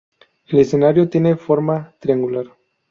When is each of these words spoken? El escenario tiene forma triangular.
El 0.47 0.57
escenario 0.57 1.09
tiene 1.09 1.35
forma 1.35 1.93
triangular. 1.99 2.47